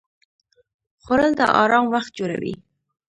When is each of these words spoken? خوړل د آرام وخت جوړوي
خوړل 1.03 1.31
د 1.37 1.41
آرام 1.61 1.85
وخت 1.93 2.11
جوړوي 2.19 2.53